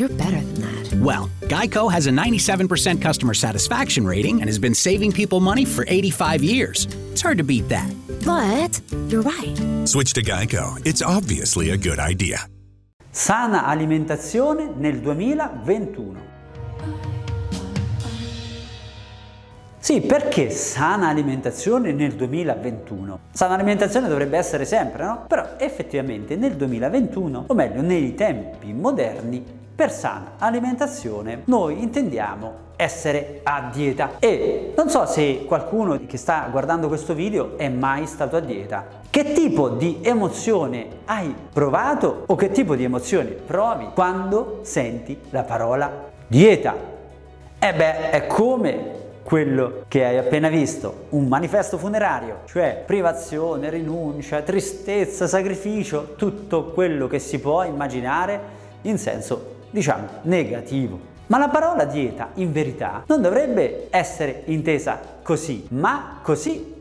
[0.00, 0.94] You're better than that.
[0.94, 5.84] Well, Geico has a 97% customer satisfaction rating and has been saving people money for
[5.88, 6.88] 85 years.
[7.12, 7.92] It's hard to beat that.
[8.24, 9.54] But you're right.
[9.86, 10.80] Switch to Geico.
[10.86, 12.38] It's obviously a good idea.
[13.10, 16.28] Sana alimentazione nel 2021.
[19.80, 23.18] Sì, perché sana alimentazione nel 2021?
[23.32, 25.24] Sana alimentazione dovrebbe essere sempre, no?
[25.28, 33.40] Però effettivamente nel 2021, o meglio nei tempi moderni, per sana alimentazione noi intendiamo essere
[33.44, 38.36] a dieta e non so se qualcuno che sta guardando questo video è mai stato
[38.36, 38.84] a dieta.
[39.08, 45.44] Che tipo di emozione hai provato o che tipo di emozione provi quando senti la
[45.44, 46.74] parola dieta?
[47.58, 54.42] E beh, è come quello che hai appena visto, un manifesto funerario, cioè privazione, rinuncia,
[54.42, 61.08] tristezza, sacrificio, tutto quello che si può immaginare in senso, diciamo, negativo.
[61.26, 66.74] Ma la parola dieta, in verità, non dovrebbe essere intesa così, ma così.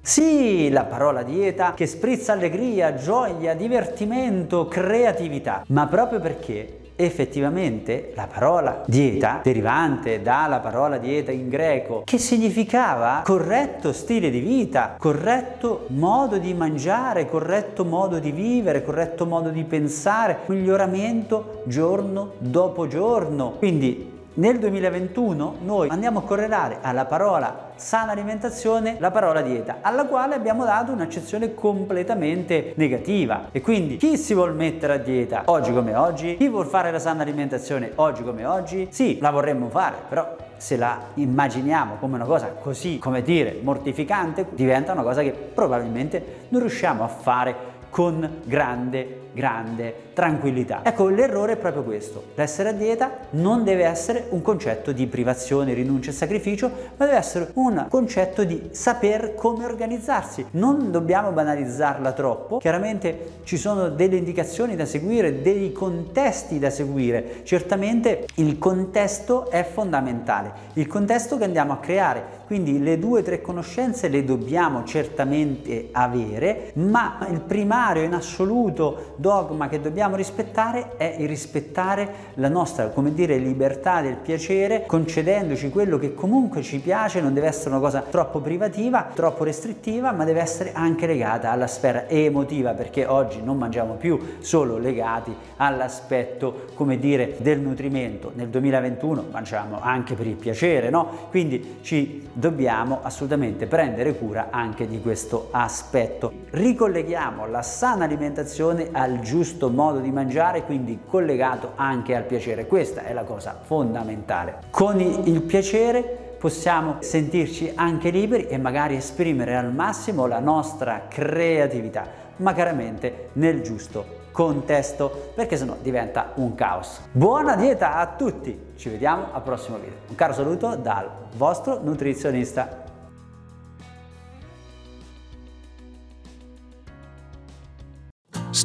[0.00, 8.26] Sì, la parola dieta che sprizza allegria, gioia, divertimento, creatività, ma proprio perché effettivamente la
[8.26, 15.86] parola dieta, derivante dalla parola dieta in greco, che significava corretto stile di vita, corretto
[15.90, 23.52] modo di mangiare, corretto modo di vivere, corretto modo di pensare, miglioramento giorno dopo giorno.
[23.58, 30.06] Quindi nel 2021 noi andiamo a correlare alla parola sana alimentazione la parola dieta, alla
[30.06, 33.48] quale abbiamo dato un'accezione completamente negativa.
[33.50, 36.98] E quindi chi si vuol mettere a dieta oggi come oggi, chi vuol fare la
[36.98, 42.24] sana alimentazione oggi come oggi, sì, la vorremmo fare, però se la immaginiamo come una
[42.24, 48.40] cosa così, come dire, mortificante, diventa una cosa che probabilmente non riusciamo a fare con
[48.44, 50.80] grande, grande tranquillità.
[50.82, 52.24] Ecco, l'errore è proprio questo.
[52.34, 57.18] L'essere a dieta non deve essere un concetto di privazione, rinuncia e sacrificio, ma deve
[57.18, 60.44] essere un concetto di saper come organizzarsi.
[60.52, 62.58] Non dobbiamo banalizzarla troppo.
[62.58, 67.42] Chiaramente ci sono delle indicazioni da seguire, dei contesti da seguire.
[67.44, 70.52] Certamente il contesto è fondamentale.
[70.74, 72.37] Il contesto che andiamo a creare.
[72.48, 79.12] Quindi le due o tre conoscenze le dobbiamo certamente avere, ma il primario in assoluto
[79.16, 85.68] dogma che dobbiamo rispettare è il rispettare la nostra, come dire, libertà del piacere, concedendoci
[85.68, 90.24] quello che comunque ci piace, non deve essere una cosa troppo privativa, troppo restrittiva, ma
[90.24, 96.64] deve essere anche legata alla sfera emotiva, perché oggi non mangiamo più solo legati all'aspetto,
[96.72, 98.32] come dire, del nutrimento.
[98.34, 101.26] Nel 2021 mangiamo anche per il piacere, no?
[101.28, 106.32] Quindi ci dobbiamo assolutamente prendere cura anche di questo aspetto.
[106.50, 112.68] Ricolleghiamo la sana alimentazione al giusto modo di mangiare, quindi collegato anche al piacere.
[112.68, 114.60] Questa è la cosa fondamentale.
[114.70, 116.02] Con il piacere
[116.38, 122.06] possiamo sentirci anche liberi e magari esprimere al massimo la nostra creatività,
[122.36, 127.00] ma chiaramente nel giusto contesto perché sennò diventa un caos.
[127.10, 129.96] Buona dieta a tutti, ci vediamo al prossimo video.
[130.06, 132.84] Un caro saluto dal vostro nutrizionista.